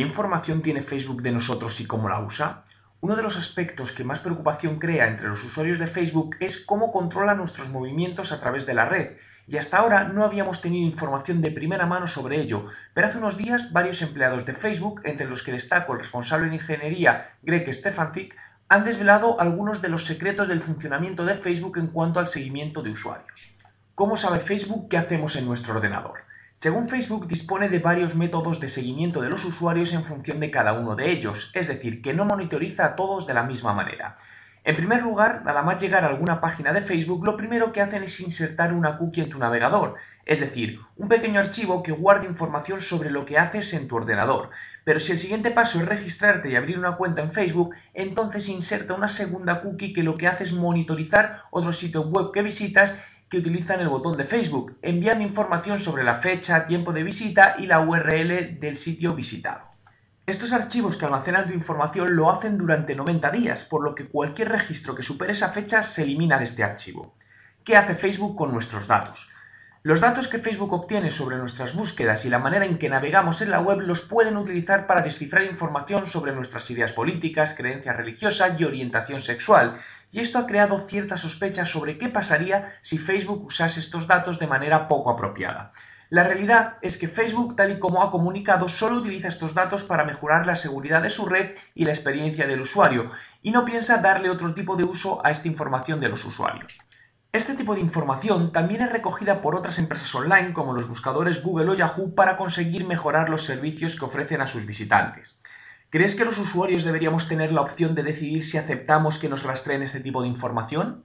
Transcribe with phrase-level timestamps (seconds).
[0.00, 2.64] ¿Qué información tiene Facebook de nosotros y cómo la usa?
[3.02, 6.90] Uno de los aspectos que más preocupación crea entre los usuarios de Facebook es cómo
[6.90, 11.42] controla nuestros movimientos a través de la red, y hasta ahora no habíamos tenido información
[11.42, 15.42] de primera mano sobre ello, pero hace unos días varios empleados de Facebook, entre los
[15.42, 18.34] que destaco el responsable de ingeniería Greg Stefancic,
[18.70, 22.92] han desvelado algunos de los secretos del funcionamiento de Facebook en cuanto al seguimiento de
[22.92, 23.38] usuarios.
[23.94, 26.29] ¿Cómo sabe Facebook qué hacemos en nuestro ordenador?
[26.62, 30.74] Según Facebook, dispone de varios métodos de seguimiento de los usuarios en función de cada
[30.74, 34.18] uno de ellos, es decir, que no monitoriza a todos de la misma manera.
[34.62, 38.02] En primer lugar, nada más llegar a alguna página de Facebook, lo primero que hacen
[38.02, 39.94] es insertar una cookie en tu navegador,
[40.26, 44.50] es decir, un pequeño archivo que guarde información sobre lo que haces en tu ordenador.
[44.84, 48.92] Pero si el siguiente paso es registrarte y abrir una cuenta en Facebook, entonces inserta
[48.92, 52.94] una segunda cookie que lo que hace es monitorizar otros sitios web que visitas
[53.30, 57.66] que utilizan el botón de Facebook, enviando información sobre la fecha, tiempo de visita y
[57.66, 59.70] la URL del sitio visitado.
[60.26, 64.48] Estos archivos que almacenan tu información lo hacen durante 90 días, por lo que cualquier
[64.48, 67.14] registro que supere esa fecha se elimina de este archivo.
[67.64, 69.28] ¿Qué hace Facebook con nuestros datos?
[69.82, 73.50] Los datos que Facebook obtiene sobre nuestras búsquedas y la manera en que navegamos en
[73.50, 78.64] la web los pueden utilizar para descifrar información sobre nuestras ideas políticas, creencias religiosas y
[78.64, 79.80] orientación sexual,
[80.12, 84.48] y esto ha creado ciertas sospechas sobre qué pasaría si Facebook usase estos datos de
[84.48, 85.72] manera poco apropiada.
[86.10, 90.04] La realidad es que Facebook, tal y como ha comunicado, solo utiliza estos datos para
[90.04, 94.28] mejorar la seguridad de su red y la experiencia del usuario, y no piensa darle
[94.28, 96.76] otro tipo de uso a esta información de los usuarios.
[97.32, 101.70] Este tipo de información también es recogida por otras empresas online como los buscadores Google
[101.70, 105.38] o Yahoo para conseguir mejorar los servicios que ofrecen a sus visitantes.
[105.90, 109.84] ¿Crees que los usuarios deberíamos tener la opción de decidir si aceptamos que nos rastreen
[109.84, 111.04] este tipo de información?